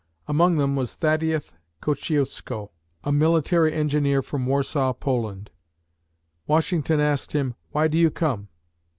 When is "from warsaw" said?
4.23-4.93